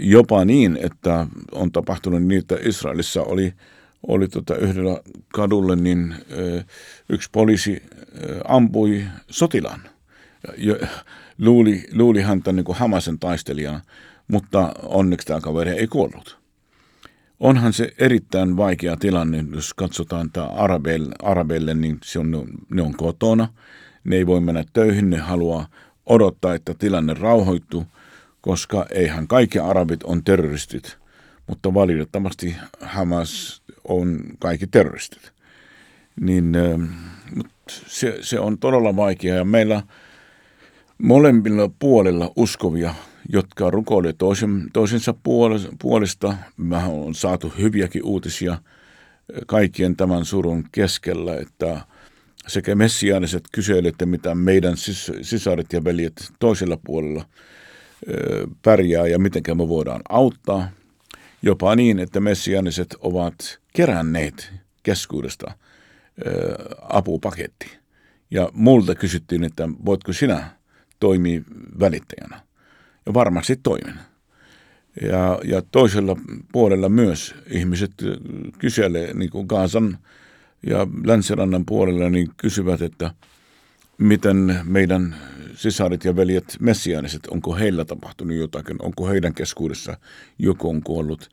jopa 0.00 0.44
niin, 0.44 0.78
että 0.82 1.26
on 1.52 1.72
tapahtunut 1.72 2.22
niin, 2.22 2.38
että 2.38 2.56
Israelissa 2.62 3.22
oli, 3.22 3.52
oli 4.06 4.28
tota 4.28 4.56
yhdellä 4.56 5.00
kadulla, 5.34 5.76
niin 5.76 6.14
yksi 7.08 7.28
poliisi 7.32 7.82
ampui 8.48 9.04
sotilaan. 9.30 9.80
Luuli, 11.38 11.84
luuli 11.92 12.22
häntä 12.22 12.52
niin 12.52 12.64
kuin 12.64 12.78
Hamasen 12.78 13.18
taistelijana, 13.18 13.80
mutta 14.28 14.72
onneksi 14.82 15.26
tämä 15.26 15.40
kaveri 15.40 15.70
ei 15.70 15.86
kuollut. 15.86 16.38
Onhan 17.40 17.72
se 17.72 17.92
erittäin 17.98 18.56
vaikea 18.56 18.96
tilanne, 18.96 19.44
jos 19.54 19.74
katsotaan 19.74 20.30
tämä 20.32 20.46
arabeille, 20.46 21.14
arabeille 21.22 21.74
niin 21.74 21.98
se 22.04 22.18
on, 22.18 22.46
ne 22.70 22.82
on 22.82 22.94
kotona, 22.94 23.48
ne 24.04 24.16
ei 24.16 24.26
voi 24.26 24.40
mennä 24.40 24.64
töihin, 24.72 25.10
ne 25.10 25.18
haluaa 25.18 25.68
odottaa, 26.06 26.54
että 26.54 26.74
tilanne 26.74 27.14
rauhoittuu, 27.14 27.86
koska 28.40 28.86
eihän 28.90 29.28
kaikki 29.28 29.58
arabit 29.58 30.02
on 30.02 30.24
terroristit, 30.24 30.98
mutta 31.48 31.74
valitettavasti 31.74 32.56
Hamas 32.80 33.62
on 33.88 34.20
kaikki 34.38 34.66
terroristit. 34.66 35.32
Niin, 36.20 36.56
se, 37.86 38.18
se 38.20 38.40
on 38.40 38.58
todella 38.58 38.96
vaikea 38.96 39.34
ja 39.34 39.44
meillä 39.44 39.82
molemmilla 40.98 41.70
puolilla 41.78 42.32
uskovia, 42.36 42.94
jotka 43.28 43.70
rukoilevat 43.70 44.18
toisen, 44.18 44.66
toisensa 44.72 45.14
puolesta. 45.82 46.36
Vähän 46.70 46.90
on 46.90 47.14
saatu 47.14 47.52
hyviäkin 47.58 48.04
uutisia 48.04 48.58
kaikkien 49.46 49.96
tämän 49.96 50.24
surun 50.24 50.64
keskellä, 50.72 51.36
että 51.36 51.80
sekä 52.46 52.74
messiaaniset 52.74 53.44
että 53.88 54.06
mitä 54.06 54.34
meidän 54.34 54.74
sisaret 55.22 55.72
ja 55.72 55.84
veljet 55.84 56.32
toisella 56.38 56.78
puolella 56.86 57.24
pärjää 58.62 59.06
ja 59.06 59.18
miten 59.18 59.42
me 59.54 59.68
voidaan 59.68 60.00
auttaa. 60.08 60.68
Jopa 61.42 61.76
niin, 61.76 61.98
että 61.98 62.20
messiaaniset 62.20 62.96
ovat 63.00 63.60
keränneet 63.72 64.52
keskuudesta 64.82 65.50
apupaketti. 66.88 67.78
Ja 68.30 68.50
multa 68.52 68.94
kysyttiin, 68.94 69.44
että 69.44 69.68
voitko 69.84 70.12
sinä 70.12 70.50
toimii 71.00 71.44
välittäjänä. 71.80 72.40
Ja 73.06 73.14
varmasti 73.14 73.56
toimin. 73.62 73.94
Ja, 75.02 75.38
ja 75.44 75.62
toisella 75.72 76.16
puolella 76.52 76.88
myös 76.88 77.34
ihmiset 77.50 77.92
kyselee, 78.58 79.14
niin 79.14 79.30
kuin 79.30 79.46
Gaasan 79.46 79.98
ja 80.66 80.86
Länsirannan 81.04 81.64
puolella, 81.66 82.10
niin 82.10 82.28
kysyvät, 82.36 82.82
että 82.82 83.10
miten 83.98 84.60
meidän 84.64 85.16
sisarit 85.54 86.04
ja 86.04 86.16
veljet 86.16 86.56
messiaaniset, 86.60 87.26
onko 87.26 87.54
heillä 87.54 87.84
tapahtunut 87.84 88.36
jotakin, 88.36 88.76
onko 88.82 89.08
heidän 89.08 89.34
keskuudessa 89.34 89.96
joku 90.38 90.70
on 90.70 90.82
kuollut. 90.82 91.28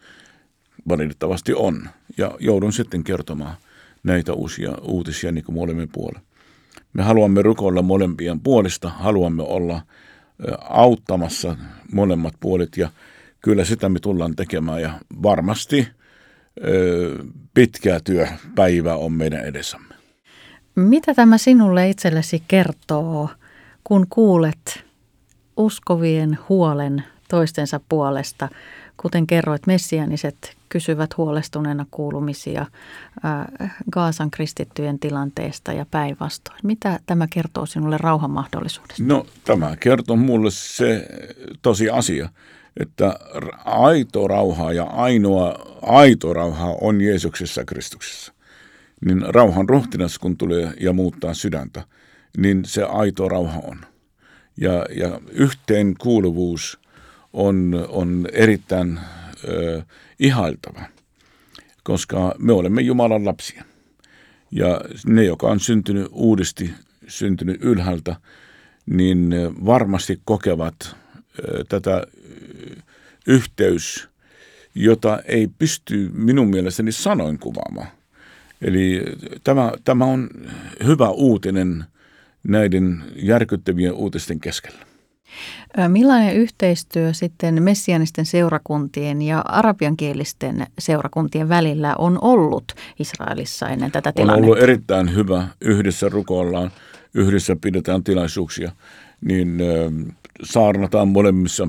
Valitettavasti 0.87 1.53
on. 1.53 1.89
Ja 2.17 2.37
joudun 2.39 2.73
sitten 2.73 3.03
kertomaan 3.03 3.55
näitä 4.03 4.33
uusia 4.33 4.71
uutisia 4.81 5.31
niin 5.31 5.43
kuin 5.43 5.55
molemmin 5.55 5.89
puolella. 5.93 6.21
Me 6.93 7.03
haluamme 7.03 7.41
rukoilla 7.41 7.81
molempien 7.81 8.39
puolista, 8.39 8.89
haluamme 8.89 9.43
olla 9.43 9.81
auttamassa 10.69 11.57
molemmat 11.91 12.33
puolet 12.39 12.77
ja 12.77 12.89
kyllä 13.41 13.65
sitä 13.65 13.89
me 13.89 13.99
tullaan 13.99 14.35
tekemään 14.35 14.81
ja 14.81 14.99
varmasti 15.23 15.87
pitkä 17.53 17.99
työpäivä 18.03 18.95
on 18.95 19.13
meidän 19.13 19.45
edessämme. 19.45 19.94
Mitä 20.75 21.13
tämä 21.13 21.37
sinulle 21.37 21.89
itsellesi 21.89 22.43
kertoo, 22.47 23.29
kun 23.83 24.07
kuulet 24.09 24.85
uskovien 25.57 26.37
huolen 26.49 27.03
toistensa 27.29 27.79
puolesta? 27.89 28.49
Kuten 28.97 29.27
kerroit, 29.27 29.67
messianiset 29.67 30.57
kysyvät 30.69 31.17
huolestuneena 31.17 31.85
kuulumisia 31.91 32.61
äh, 32.61 33.71
Gaasan 33.91 34.31
kristittyjen 34.31 34.99
tilanteesta 34.99 35.73
ja 35.73 35.85
päinvastoin. 35.91 36.59
Mitä 36.63 36.99
tämä 37.05 37.27
kertoo 37.27 37.65
sinulle 37.65 37.97
rauhan 37.97 38.31
mahdollisuudesta? 38.31 39.03
No 39.03 39.25
tämä 39.43 39.75
kertoo 39.79 40.15
mulle 40.15 40.51
se 40.51 41.07
tosi 41.61 41.89
asia, 41.89 42.29
että 42.79 43.19
aito 43.65 44.27
rauha 44.27 44.73
ja 44.73 44.83
ainoa 44.83 45.55
aito 45.81 46.33
rauha 46.33 46.75
on 46.81 47.01
Jeesuksessa 47.01 47.65
Kristuksessa. 47.65 48.34
Niin 49.05 49.21
rauhan 49.27 49.69
ruhtinas, 49.69 50.19
kun 50.19 50.37
tulee 50.37 50.73
ja 50.79 50.93
muuttaa 50.93 51.33
sydäntä, 51.33 51.83
niin 52.37 52.65
se 52.65 52.83
aito 52.83 53.29
rauha 53.29 53.59
on. 53.63 53.85
Ja, 54.57 54.85
ja 54.95 55.21
yhteen 55.31 55.95
kuuluvuus 55.99 56.79
on, 57.33 57.85
on 57.89 58.27
erittäin 58.31 58.99
ö, 59.47 59.81
ihailtava, 60.19 60.81
koska 61.83 62.35
me 62.37 62.53
olemme 62.53 62.81
Jumalan 62.81 63.25
lapsia. 63.25 63.63
Ja 64.51 64.81
ne, 65.05 65.23
joka 65.23 65.47
on 65.47 65.59
syntynyt 65.59 66.07
uudesti, 66.11 66.73
syntynyt 67.07 67.57
ylhäältä, 67.61 68.15
niin 68.85 69.35
varmasti 69.65 70.21
kokevat 70.25 70.95
tätä 71.69 72.07
yhteys, 73.27 74.09
jota 74.75 75.21
ei 75.25 75.47
pysty 75.47 76.09
minun 76.13 76.49
mielestäni 76.49 76.91
sanoin 76.91 77.39
kuvaamaan. 77.39 77.87
Eli 78.65 79.03
tämä, 79.43 79.71
tämä 79.83 80.05
on 80.05 80.29
hyvä 80.83 81.09
uutinen 81.09 81.83
näiden 82.43 83.03
järkyttävien 83.15 83.93
uutisten 83.93 84.39
keskellä. 84.39 84.79
Millainen 85.87 86.35
yhteistyö 86.35 87.13
sitten 87.13 87.63
messianisten 87.63 88.25
seurakuntien 88.25 89.21
ja 89.21 89.39
arabiankielisten 89.39 90.67
seurakuntien 90.79 91.49
välillä 91.49 91.95
on 91.97 92.19
ollut 92.21 92.63
Israelissa 92.99 93.69
ennen 93.69 93.91
tätä 93.91 94.11
tilannetta? 94.11 94.39
On 94.39 94.43
ollut 94.45 94.63
erittäin 94.63 95.15
hyvä. 95.15 95.47
Yhdessä 95.61 96.09
rukoillaan, 96.09 96.71
yhdessä 97.13 97.55
pidetään 97.61 98.03
tilaisuuksia, 98.03 98.71
niin 99.21 99.57
saarnataan 100.43 101.07
molemmissa 101.07 101.67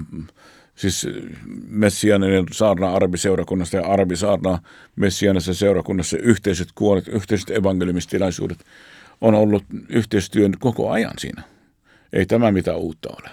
siis 0.77 1.07
messianinen 1.69 2.45
saarna 2.53 2.95
arabiseurakunnasta 2.95 3.77
ja 3.77 3.87
arabisaarna 3.87 4.59
messianisessa 4.97 5.55
seurakunnassa 5.55 6.19
yhteiset 6.19 6.69
kuolet, 6.75 7.09
yhteiset 7.09 7.51
evankeliumistilaisuudet 7.51 8.59
on 9.21 9.35
ollut 9.35 9.65
yhteistyön 9.89 10.53
koko 10.59 10.91
ajan 10.91 11.15
siinä. 11.19 11.43
Ei 12.13 12.27
tämä 12.27 12.53
mitään 12.53 12.79
uutta 12.79 13.09
ole. 13.09 13.31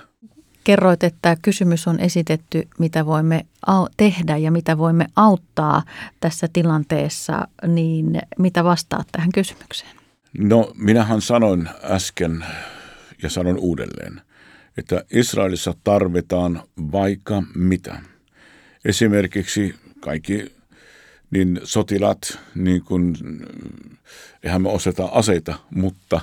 Kerroit, 0.64 1.04
että 1.04 1.38
kysymys 1.42 1.88
on 1.88 2.00
esitetty, 2.00 2.68
mitä 2.80 3.06
voimme 3.06 3.46
tehdä 3.98 4.38
ja 4.38 4.52
mitä 4.52 4.78
voimme 4.78 5.08
auttaa 5.16 5.84
tässä 6.20 6.48
tilanteessa, 6.54 7.48
niin 7.68 8.22
mitä 8.40 8.64
vastaat 8.64 9.08
tähän 9.12 9.32
kysymykseen? 9.34 9.92
No, 10.38 10.72
minähän 10.76 11.22
sanoin 11.22 11.70
äsken 11.84 12.46
ja 13.24 13.30
sanon 13.30 13.58
uudelleen– 13.58 14.22
että 14.78 15.04
Israelissa 15.12 15.74
tarvitaan 15.84 16.64
vaikka 16.92 17.44
mitä. 17.56 18.02
Esimerkiksi 18.86 19.76
kaikki 20.00 20.52
niin 21.32 21.62
sotilat, 21.64 22.40
niin 22.56 22.84
kuin, 22.84 23.16
eihän 24.44 24.62
me 24.62 24.70
osata 24.70 25.06
aseita, 25.06 25.56
mutta 25.70 26.22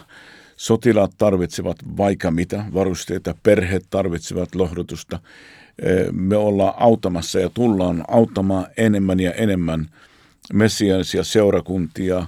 sotilaat 0.57 1.13
tarvitsevat 1.19 1.77
vaikka 1.97 2.31
mitä, 2.31 2.65
varusteita, 2.75 3.35
perheet 3.43 3.87
tarvitsevat 3.91 4.55
lohdutusta. 4.55 5.19
Me 6.13 6.37
ollaan 6.37 6.75
auttamassa 6.77 7.41
ja 7.41 7.51
tullaan 7.55 8.05
auttamaan 8.09 8.67
enemmän 8.77 9.21
ja 9.21 9.33
enemmän 9.33 9.87
messiaisia 10.53 11.25
seurakuntia, 11.25 12.27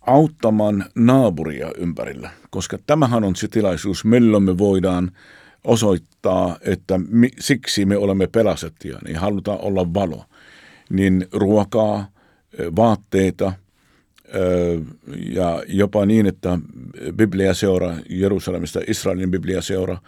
auttamaan 0.00 0.84
naapuria 0.94 1.70
ympärillä, 1.76 2.30
koska 2.50 2.78
tämähän 2.86 3.24
on 3.24 3.36
se 3.36 3.48
tilaisuus, 3.48 4.04
milloin 4.04 4.42
me 4.42 4.58
voidaan 4.58 5.12
osoittaa, 5.64 6.58
että 6.60 7.00
mi, 7.08 7.28
siksi 7.40 7.84
me 7.84 7.96
olemme 7.96 8.26
pelastettuja, 8.26 8.98
niin 9.04 9.16
halutaan 9.16 9.60
olla 9.60 9.94
valo. 9.94 10.24
Niin 10.90 11.26
ruokaa, 11.32 12.08
vaatteita 12.76 13.52
ja 15.34 15.62
jopa 15.68 16.06
niin, 16.06 16.26
että 16.26 16.58
Bibliaseura 17.12 17.94
Jerusalemista, 18.08 18.80
Israelin 18.86 19.30
Bibliaseura, 19.30 19.98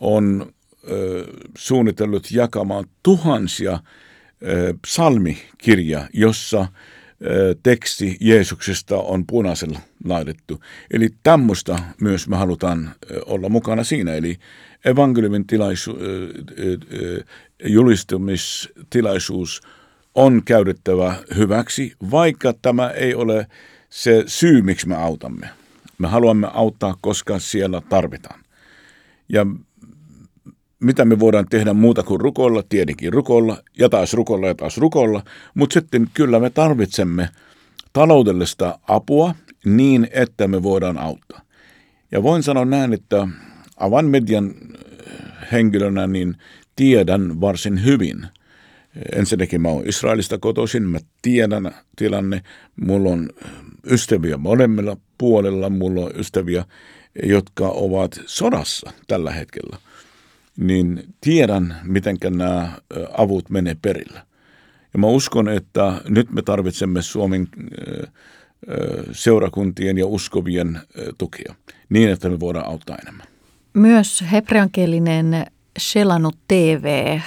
on 0.00 0.52
suunnitellut 1.58 2.30
jakamaan 2.30 2.84
tuhansia 3.02 3.80
psalmikirja, 4.82 6.08
jossa 6.12 6.66
teksti 7.62 8.16
Jeesuksesta 8.20 8.96
on 8.96 9.26
punaisella 9.26 9.80
laitettu. 10.04 10.60
Eli 10.90 11.08
tämmöistä 11.22 11.78
myös 12.00 12.28
me 12.28 12.36
halutaan 12.36 12.90
olla 13.26 13.48
mukana 13.48 13.84
siinä. 13.84 14.14
Eli 14.14 14.38
evankeliumin 14.84 15.46
tilaisu, 15.46 15.98
julistamistilaisuus 17.64 19.60
on 20.14 20.42
käytettävä 20.44 21.16
hyväksi, 21.36 21.92
vaikka 22.10 22.54
tämä 22.62 22.90
ei 22.90 23.14
ole 23.14 23.46
se 23.90 24.22
syy, 24.26 24.62
miksi 24.62 24.88
me 24.88 24.96
autamme. 24.96 25.48
Me 25.98 26.08
haluamme 26.08 26.48
auttaa, 26.52 26.96
koska 27.00 27.38
siellä 27.38 27.82
tarvitaan. 27.88 28.40
Ja 29.28 29.46
mitä 30.80 31.04
me 31.04 31.18
voidaan 31.18 31.46
tehdä 31.50 31.72
muuta 31.72 32.02
kuin 32.02 32.20
rukoilla, 32.20 32.62
tietenkin 32.68 33.12
rukoilla, 33.12 33.62
ja 33.78 33.88
taas 33.88 34.14
rukoilla 34.14 34.46
ja 34.46 34.54
taas 34.54 34.78
rukoilla, 34.78 35.22
mutta 35.54 35.74
sitten 35.74 36.06
kyllä 36.14 36.40
me 36.40 36.50
tarvitsemme 36.50 37.28
taloudellista 37.92 38.78
apua 38.88 39.34
niin, 39.64 40.08
että 40.10 40.48
me 40.48 40.62
voidaan 40.62 40.98
auttaa. 40.98 41.40
Ja 42.12 42.22
voin 42.22 42.42
sanoa 42.42 42.64
näin, 42.64 42.92
että 42.92 43.28
avan 43.80 44.04
median 44.04 44.54
henkilönä 45.52 46.06
niin 46.06 46.36
tiedän 46.76 47.40
varsin 47.40 47.84
hyvin. 47.84 48.26
Ensinnäkin 49.12 49.60
mä 49.60 49.68
oon 49.68 49.88
Israelista 49.88 50.38
kotoisin, 50.38 50.82
mä 50.82 50.98
tiedän 51.22 51.74
tilanne. 51.96 52.42
Mulla 52.76 53.10
on 53.10 53.28
ystäviä 53.90 54.36
molemmilla 54.36 54.96
puolella, 55.18 55.70
mulla 55.70 56.00
on 56.00 56.12
ystäviä, 56.14 56.64
jotka 57.22 57.68
ovat 57.68 58.20
sodassa 58.26 58.90
tällä 59.06 59.32
hetkellä. 59.32 59.76
Niin 60.56 61.04
tiedän, 61.20 61.76
miten 61.84 62.16
nämä 62.30 62.72
avut 63.18 63.50
menee 63.50 63.76
perillä. 63.82 64.26
Ja 64.92 64.98
mä 64.98 65.06
uskon, 65.06 65.48
että 65.48 66.00
nyt 66.08 66.30
me 66.32 66.42
tarvitsemme 66.42 67.02
Suomen 67.02 67.48
seurakuntien 69.12 69.98
ja 69.98 70.06
uskovien 70.06 70.80
tukea 71.18 71.54
niin, 71.88 72.08
että 72.08 72.28
me 72.28 72.40
voidaan 72.40 72.66
auttaa 72.66 72.96
enemmän. 73.02 73.26
Myös 73.74 74.24
hebreankielinen 74.32 75.46
Shelanut 75.78 76.36
TV 76.48 77.18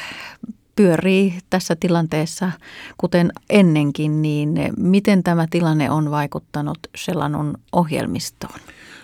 pyörii 0.75 1.39
tässä 1.49 1.75
tilanteessa, 1.75 2.51
kuten 2.97 3.31
ennenkin, 3.49 4.21
niin 4.21 4.53
miten 4.77 5.23
tämä 5.23 5.47
tilanne 5.49 5.91
on 5.91 6.11
vaikuttanut 6.11 6.77
Shelanun 6.97 7.57
ohjelmistoon? 7.71 8.59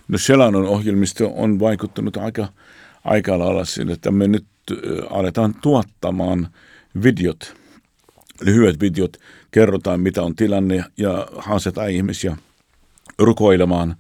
No 0.07 0.17
Shelanun 0.17 0.67
ohjelmisto 0.67 1.31
on 1.35 1.59
vaikuttanut 1.59 2.17
aika, 2.17 2.47
aika 3.03 3.39
lailla 3.39 3.65
sille, 3.65 3.93
että 3.93 4.11
me 4.11 4.27
nyt 4.27 4.45
aletaan 5.09 5.55
tuottamaan 5.61 6.47
videot, 7.03 7.55
lyhyet 8.41 8.79
videot, 8.79 9.17
kerrotaan 9.51 9.99
mitä 9.99 10.23
on 10.23 10.35
tilanne 10.35 10.83
ja 10.97 11.27
haastetaan 11.37 11.89
ihmisiä 11.89 12.37
rukoilemaan. 13.19 13.95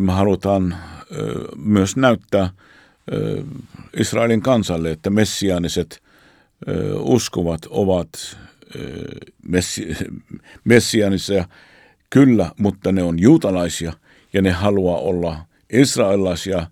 Me 0.00 0.12
halutaan 0.12 0.76
myös 1.56 1.96
näyttää 1.96 2.50
Israelin 4.00 4.42
kansalle, 4.42 4.90
että 4.90 5.10
messiaaniset 5.10 6.02
uskovat 7.00 7.60
ovat 7.70 8.08
messi, 9.48 9.96
messiaanisia 10.64 11.44
kyllä, 12.10 12.50
mutta 12.58 12.92
ne 12.92 13.02
on 13.02 13.18
juutalaisia 13.18 13.92
ja 14.32 14.42
ne 14.42 14.50
haluaa 14.50 14.98
olla 14.98 15.38
israelaisia 15.70 16.66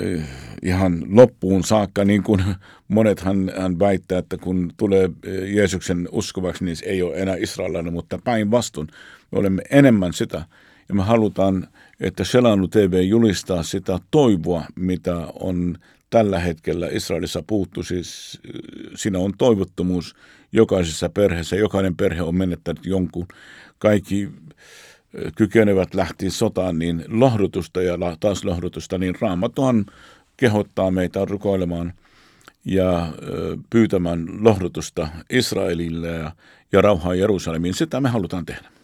eh, 0.00 0.22
ihan 0.62 1.02
loppuun 1.08 1.64
saakka, 1.64 2.04
niin 2.04 2.22
kuin 2.22 2.44
monet 2.88 3.20
hän, 3.20 3.52
hän 3.58 3.78
väittää, 3.78 4.18
että 4.18 4.36
kun 4.36 4.72
tulee 4.76 5.10
eh, 5.24 5.54
Jeesuksen 5.54 6.08
uskovaksi, 6.12 6.64
niin 6.64 6.76
ei 6.82 7.02
ole 7.02 7.16
enää 7.16 7.36
israelainen, 7.36 7.92
mutta 7.92 8.18
päinvastoin 8.24 8.88
me 9.32 9.38
olemme 9.38 9.62
enemmän 9.70 10.12
sitä. 10.12 10.44
Ja 10.88 10.94
me 10.94 11.02
halutaan, 11.02 11.68
että 12.00 12.24
Selanu 12.24 12.68
TV 12.68 13.02
julistaa 13.02 13.62
sitä 13.62 13.98
toivoa, 14.10 14.64
mitä 14.74 15.16
on 15.40 15.78
tällä 16.10 16.38
hetkellä 16.38 16.88
Israelissa 16.88 17.42
puuttu. 17.46 17.82
Siis 17.82 18.40
siinä 18.94 19.18
on 19.18 19.34
toivottomuus 19.38 20.14
jokaisessa 20.52 21.08
perheessä. 21.08 21.56
Jokainen 21.56 21.96
perhe 21.96 22.22
on 22.22 22.34
menettänyt 22.34 22.86
jonkun. 22.86 23.26
Kaikki 23.78 24.28
kykenevät 25.36 25.94
lähti 25.94 26.30
sotaan, 26.30 26.78
niin 26.78 27.04
lohdutusta 27.08 27.82
ja 27.82 27.98
taas 28.20 28.44
lohdutusta, 28.44 28.98
niin 28.98 29.14
Raamattuhan 29.20 29.86
kehottaa 30.36 30.90
meitä 30.90 31.24
rukoilemaan 31.24 31.92
ja 32.64 33.12
pyytämään 33.70 34.26
lohdutusta 34.40 35.08
Israelille 35.30 36.08
ja, 36.08 36.32
ja 36.72 36.82
rauhaa 36.82 37.14
Jerusalemiin. 37.14 37.74
Sitä 37.74 38.00
me 38.00 38.08
halutaan 38.08 38.46
tehdä. 38.46 38.77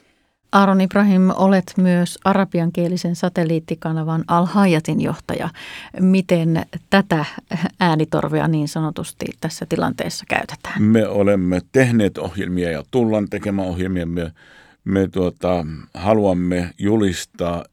Aaron 0.55 0.81
Ibrahim, 0.81 1.31
olet 1.37 1.73
myös 1.77 2.19
arabiankielisen 2.25 3.17
satelliittikanavan 3.17 4.25
Al-Hayatin 4.29 5.01
johtaja. 5.01 5.49
Miten 6.01 6.67
tätä 6.91 7.25
äänitorvea 7.81 8.49
niin 8.49 8.69
sanotusti 8.69 9.27
tässä 9.41 9.67
tilanteessa 9.69 10.25
käytetään? 10.29 10.83
Me 10.83 11.09
olemme 11.09 11.61
tehneet 11.73 12.19
ohjelmia 12.19 12.71
ja 12.71 12.83
tullaan 12.91 13.29
tekemään 13.31 13.69
ohjelmia. 13.69 14.07
Me, 14.07 14.33
me 14.85 15.09
tuota, 15.09 15.67
haluamme 15.95 16.71
julistaa 16.79 17.65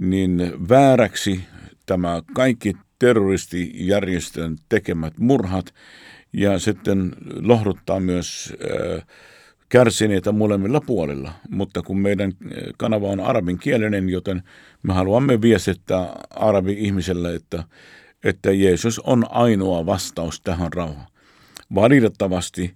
niin 0.00 0.52
vääräksi 0.68 1.44
tämä 1.86 2.22
kaikki 2.34 2.76
terroristijärjestön 2.98 4.56
tekemät 4.68 5.18
murhat 5.18 5.74
ja 6.32 6.58
sitten 6.58 7.12
lohduttaa 7.40 8.00
myös 8.00 8.52
äh, 8.96 9.06
kärsineitä 9.72 10.32
molemmilla 10.32 10.80
puolilla, 10.80 11.32
mutta 11.50 11.82
kun 11.82 11.98
meidän 11.98 12.32
eh, 12.50 12.62
kanava 12.78 13.08
on 13.08 13.20
arabinkielinen, 13.20 14.08
joten 14.08 14.42
me 14.82 14.92
haluamme 14.92 15.40
viestittää 15.40 16.16
arabi-ihmiselle, 16.30 17.34
että, 17.34 17.64
että 18.24 18.52
Jeesus 18.52 18.98
on 18.98 19.26
ainoa 19.30 19.86
vastaus 19.86 20.40
tähän 20.40 20.72
rauhaan. 20.72 21.06
Valitettavasti 21.74 22.74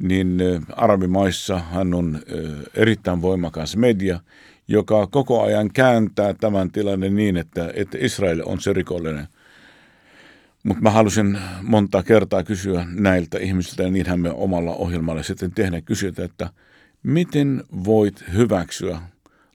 niin 0.00 0.40
eh, 0.40 0.62
arabimaissa 0.72 1.58
hän 1.58 1.94
on 1.94 2.18
eh, 2.26 2.52
erittäin 2.74 3.22
voimakas 3.22 3.76
media, 3.76 4.20
joka 4.68 5.06
koko 5.06 5.42
ajan 5.42 5.70
kääntää 5.72 6.34
tämän 6.34 6.70
tilanne 6.70 7.10
niin, 7.10 7.36
että, 7.36 7.70
että 7.74 7.98
Israel 8.00 8.42
on 8.46 8.60
se 8.60 8.72
rikollinen. 8.72 9.28
Mutta 10.66 10.82
mä 10.82 10.90
halusin 10.90 11.38
monta 11.62 12.02
kertaa 12.02 12.42
kysyä 12.42 12.86
näiltä 12.90 13.38
ihmisiltä, 13.38 13.82
ja 13.82 13.90
niinhän 13.90 14.20
me 14.20 14.30
omalla 14.30 14.74
ohjelmalla 14.74 15.22
sitten 15.22 15.52
tehdään 15.52 15.82
kysyä, 15.82 16.12
että 16.18 16.50
miten 17.02 17.64
voit 17.84 18.24
hyväksyä 18.32 19.00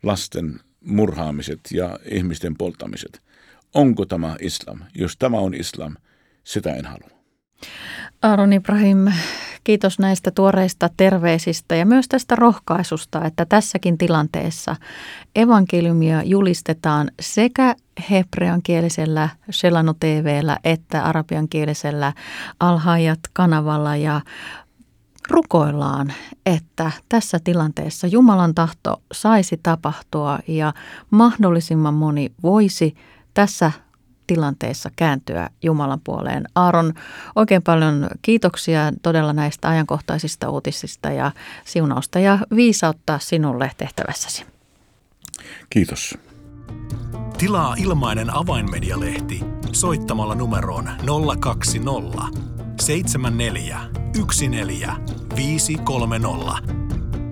lasten 0.04 0.60
murhaamiset 0.86 1.60
ja 1.72 2.00
ihmisten 2.12 2.58
polttamiset? 2.58 3.22
Onko 3.74 4.06
tämä 4.06 4.36
islam? 4.42 4.80
Jos 4.96 5.18
tämä 5.18 5.38
on 5.38 5.54
islam, 5.54 5.96
sitä 6.44 6.74
en 6.74 6.86
halua. 6.86 7.10
Aaron 8.22 8.54
Ibrahim, 8.54 9.08
kiitos 9.64 10.00
näistä 10.00 10.32
tuoreista 10.32 10.90
terveisistä 10.98 11.76
ja 11.76 11.86
myös 11.86 12.08
tästä 12.08 12.36
rohkaisusta, 12.36 13.26
että 13.26 13.46
tässäkin 13.46 13.98
tilanteessa 13.98 14.76
evankeliumia 15.36 16.24
julistetaan 16.24 17.12
sekä 17.20 17.76
hebreankielisellä 18.10 19.30
Shelano 19.52 19.94
TVllä 20.00 20.58
että 20.64 21.04
arabiankielisellä 21.04 22.14
Alhajat 22.60 23.20
kanavalla 23.34 23.96
ja 23.96 24.22
rukoillaan, 25.30 26.14
että 26.46 26.92
tässä 27.10 27.40
tilanteessa 27.44 28.08
Jumalan 28.08 28.56
tahto 28.56 29.02
saisi 29.12 29.60
tapahtua 29.64 30.40
ja 30.48 30.74
mahdollisimman 31.10 31.94
moni 31.94 32.32
voisi 32.44 32.96
tässä 33.34 33.72
tilanteessa 34.34 34.90
kääntyä 34.96 35.50
Jumalan 35.64 36.02
puoleen. 36.04 36.48
Aaron, 36.56 36.94
oikein 37.36 37.62
paljon 37.62 38.08
kiitoksia 38.22 38.92
todella 39.02 39.34
näistä 39.34 39.70
ajankohtaisista 39.70 40.50
uutisista 40.50 41.10
ja 41.10 41.32
siunausta 41.66 42.20
ja 42.20 42.40
viisautta 42.56 43.20
sinulle 43.20 43.72
tehtävässäsi. 43.78 44.46
Kiitos. 45.70 46.18
Tilaa 47.38 47.76
ilmainen 47.78 48.36
avainmedialehti 48.36 49.44
soittamalla 49.72 50.36
numeroon 50.36 50.90
020 51.40 52.40
74 52.82 53.82
14 54.50 55.82